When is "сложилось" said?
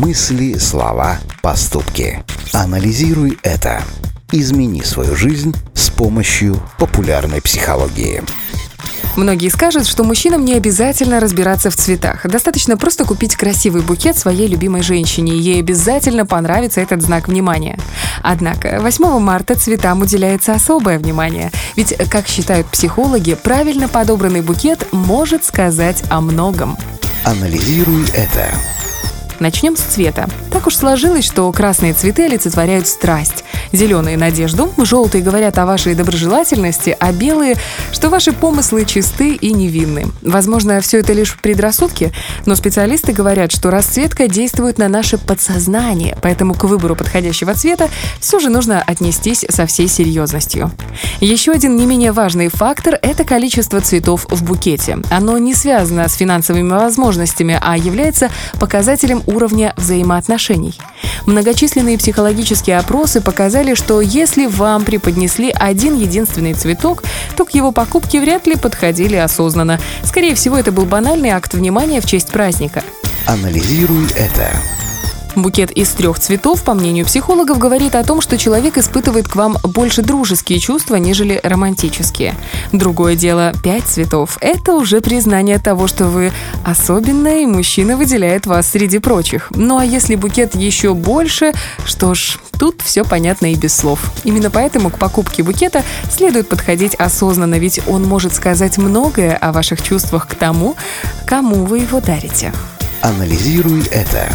30.76-31.24